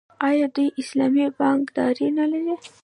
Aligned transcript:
آیا 0.27 0.45
دوی 0.55 0.67
اسلامي 0.81 1.25
بانکداري 1.37 2.07
نلري؟ 2.17 2.55